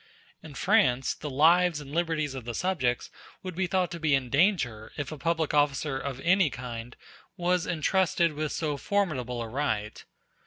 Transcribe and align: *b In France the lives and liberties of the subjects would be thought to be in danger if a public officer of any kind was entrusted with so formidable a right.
*b 0.41 0.47
In 0.47 0.55
France 0.55 1.13
the 1.13 1.29
lives 1.29 1.79
and 1.79 1.93
liberties 1.93 2.33
of 2.33 2.43
the 2.43 2.55
subjects 2.55 3.11
would 3.43 3.53
be 3.53 3.67
thought 3.67 3.91
to 3.91 3.99
be 3.99 4.15
in 4.15 4.31
danger 4.31 4.91
if 4.97 5.11
a 5.11 5.17
public 5.19 5.53
officer 5.53 5.95
of 5.99 6.19
any 6.21 6.49
kind 6.49 6.95
was 7.37 7.67
entrusted 7.67 8.33
with 8.33 8.51
so 8.51 8.77
formidable 8.77 9.43
a 9.43 9.47
right. 9.47 10.03